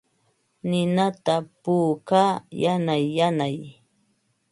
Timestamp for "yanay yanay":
2.63-3.55